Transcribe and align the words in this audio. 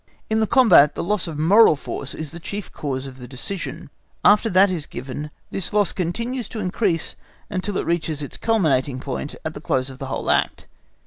In 0.31 0.39
the 0.39 0.47
combat 0.47 0.95
the 0.95 1.03
loss 1.03 1.27
of 1.27 1.37
moral 1.37 1.75
force 1.75 2.15
is 2.15 2.31
the 2.31 2.39
chief 2.39 2.71
cause 2.73 3.05
of 3.05 3.19
the 3.19 3.27
decision; 3.27 3.91
after 4.25 4.49
that 4.49 4.71
is 4.71 4.87
given, 4.87 5.29
this 5.51 5.73
loss 5.73 5.93
continues 5.93 6.49
to 6.49 6.59
increase 6.59 7.15
until 7.51 7.77
it 7.77 7.85
reaches 7.85 8.23
its 8.23 8.35
culminating 8.35 8.99
point 8.99 9.35
at 9.45 9.53
the 9.53 9.61
close 9.61 9.91
of 9.91 9.99
the 9.99 10.07
whole 10.07 10.31
act. 10.31 10.65